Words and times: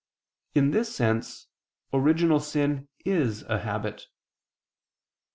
In 0.55 0.71
this 0.71 0.95
sense 0.95 1.45
original 1.93 2.39
sin 2.39 2.87
is 3.05 3.43
a 3.43 3.59
habit. 3.59 4.07